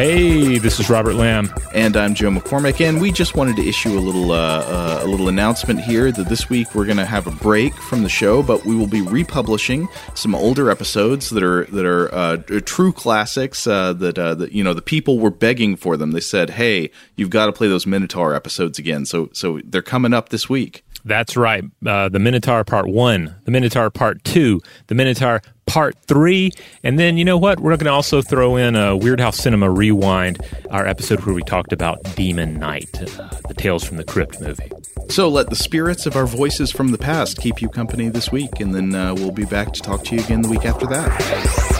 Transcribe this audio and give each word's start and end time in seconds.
Hey, 0.00 0.56
this 0.56 0.80
is 0.80 0.88
Robert 0.88 1.12
Lamb. 1.12 1.52
And 1.74 1.94
I'm 1.94 2.14
Joe 2.14 2.30
McCormick, 2.30 2.80
and 2.80 3.02
we 3.02 3.12
just 3.12 3.36
wanted 3.36 3.56
to 3.56 3.68
issue 3.68 3.98
a 3.98 4.00
little 4.00 4.32
uh, 4.32 4.64
uh, 4.64 5.00
a 5.02 5.06
little 5.06 5.28
announcement 5.28 5.78
here 5.78 6.10
that 6.10 6.26
this 6.26 6.48
week 6.48 6.74
we're 6.74 6.86
going 6.86 6.96
to 6.96 7.04
have 7.04 7.26
a 7.26 7.30
break 7.32 7.74
from 7.74 8.02
the 8.02 8.08
show, 8.08 8.42
but 8.42 8.64
we 8.64 8.74
will 8.74 8.86
be 8.86 9.02
republishing 9.02 9.88
some 10.14 10.34
older 10.34 10.70
episodes 10.70 11.28
that 11.28 11.42
are 11.42 11.66
that 11.66 11.84
are 11.84 12.14
uh, 12.14 12.38
true 12.64 12.94
classics 12.94 13.66
uh, 13.66 13.92
that 13.92 14.18
uh, 14.18 14.34
that 14.36 14.52
you 14.52 14.64
know 14.64 14.72
the 14.72 14.80
people 14.80 15.18
were 15.18 15.30
begging 15.30 15.76
for 15.76 15.98
them. 15.98 16.12
They 16.12 16.20
said, 16.20 16.48
"Hey, 16.48 16.90
you've 17.16 17.28
got 17.28 17.44
to 17.44 17.52
play 17.52 17.68
those 17.68 17.86
Minotaur 17.86 18.34
episodes 18.34 18.78
again." 18.78 19.04
So 19.04 19.28
so 19.34 19.60
they're 19.64 19.82
coming 19.82 20.14
up 20.14 20.30
this 20.30 20.48
week. 20.48 20.82
That's 21.04 21.36
right. 21.36 21.64
Uh, 21.84 22.08
the 22.08 22.18
Minotaur 22.18 22.64
Part 22.64 22.88
1, 22.88 23.36
the 23.44 23.50
Minotaur 23.50 23.90
Part 23.90 24.22
2, 24.24 24.60
the 24.88 24.94
Minotaur 24.94 25.42
Part 25.66 25.96
3, 26.06 26.50
and 26.82 26.98
then 26.98 27.16
you 27.16 27.24
know 27.24 27.38
what? 27.38 27.60
We're 27.60 27.70
going 27.76 27.86
to 27.86 27.92
also 27.92 28.22
throw 28.22 28.56
in 28.56 28.76
a 28.76 28.96
Weird 28.96 29.20
House 29.20 29.38
Cinema 29.38 29.70
Rewind, 29.70 30.38
our 30.70 30.86
episode 30.86 31.20
where 31.20 31.34
we 31.34 31.42
talked 31.42 31.72
about 31.72 32.02
Demon 32.16 32.58
Knight, 32.58 32.90
uh, 33.18 33.28
the 33.48 33.54
Tales 33.54 33.84
from 33.84 33.96
the 33.96 34.04
Crypt 34.04 34.40
movie. 34.40 34.70
So 35.08 35.28
let 35.28 35.48
the 35.48 35.56
spirits 35.56 36.06
of 36.06 36.16
our 36.16 36.26
voices 36.26 36.70
from 36.70 36.88
the 36.88 36.98
past 36.98 37.38
keep 37.38 37.62
you 37.62 37.68
company 37.68 38.08
this 38.08 38.30
week, 38.30 38.60
and 38.60 38.74
then 38.74 38.94
uh, 38.94 39.14
we'll 39.14 39.32
be 39.32 39.44
back 39.44 39.72
to 39.72 39.80
talk 39.80 40.04
to 40.04 40.16
you 40.16 40.22
again 40.22 40.42
the 40.42 40.48
week 40.48 40.64
after 40.64 40.86
that. 40.86 41.79